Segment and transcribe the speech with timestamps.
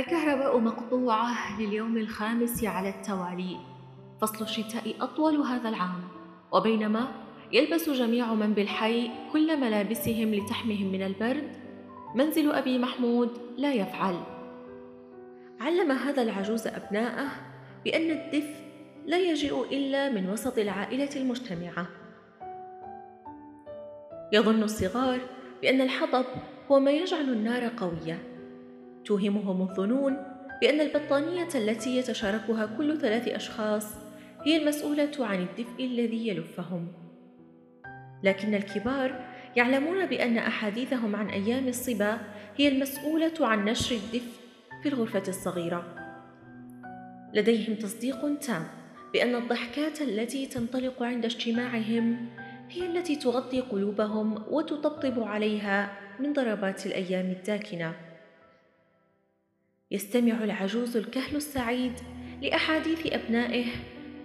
[0.00, 3.56] الكهرباء مقطوعة لليوم الخامس على التوالي.
[4.20, 6.02] فصل الشتاء أطول هذا العام.
[6.52, 7.08] وبينما
[7.52, 11.52] يلبس جميع من بالحي كل ملابسهم لتحميهم من البرد.
[12.14, 14.20] منزل أبي محمود لا يفعل.
[15.60, 17.28] علم هذا العجوز أبناءه
[17.84, 18.54] بأن الدفء
[19.06, 21.86] لا يجيء إلا من وسط العائلة المجتمعة.
[24.32, 25.20] يظن الصغار
[25.62, 26.24] بأن الحطب
[26.70, 28.29] هو ما يجعل النار قوية.
[29.04, 30.16] توهمهم الظنون
[30.60, 33.86] بأن البطانية التي يتشاركها كل ثلاث أشخاص
[34.44, 36.88] هي المسؤولة عن الدفء الذي يلفهم.
[38.22, 39.24] لكن الكبار
[39.56, 42.18] يعلمون بأن أحاديثهم عن أيام الصبا
[42.56, 44.40] هي المسؤولة عن نشر الدفء
[44.82, 45.84] في الغرفة الصغيرة.
[47.34, 48.68] لديهم تصديق تام
[49.12, 52.28] بأن الضحكات التي تنطلق عند اجتماعهم
[52.70, 58.09] هي التي تغطي قلوبهم وتطبطب عليها من ضربات الأيام الداكنة.
[59.92, 61.92] يستمع العجوز الكهل السعيد
[62.42, 63.66] لأحاديث أبنائه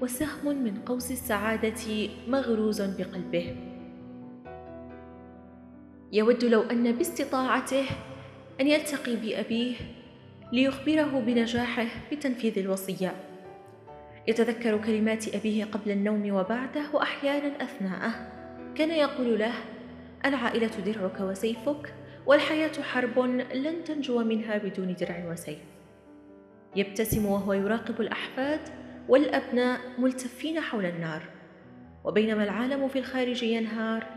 [0.01, 3.55] وسهم من قوس السعادة مغروز بقلبه.
[6.11, 7.85] يود لو أن باستطاعته
[8.61, 9.75] أن يلتقي بأبيه
[10.53, 13.15] ليخبره بنجاحه بتنفيذ الوصية.
[14.27, 18.11] يتذكر كلمات أبيه قبل النوم وبعده وأحيانا أثناءه.
[18.75, 19.53] كان يقول له
[20.25, 21.93] العائلة درعك وسيفك
[22.25, 23.19] والحياة حرب
[23.53, 25.59] لن تنجو منها بدون درع وسيف
[26.75, 28.59] يبتسم وهو يراقب الأحفاد
[29.09, 31.23] والأبناء ملتفين حول النار
[32.03, 34.07] وبينما العالم في الخارج ينهار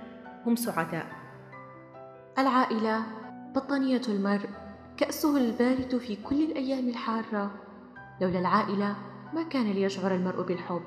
[0.47, 1.06] هم سعداء.
[2.39, 3.03] العائلة
[3.55, 4.48] بطانية المرء
[4.97, 7.55] كأسه البارد في كل الأيام الحارة.
[8.20, 8.97] لولا العائلة
[9.34, 10.83] ما كان ليشعر المرء بالحب.